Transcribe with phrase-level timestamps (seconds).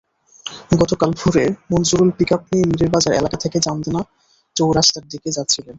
[0.81, 4.01] গতকাল ভোরে মঞ্জুরুল পিকআপ নিয়ে মীরেরবাজার এলাকা থেকে চান্দনা
[4.55, 5.69] চৌরাস্তার দিকে যাচ্ছিলেন।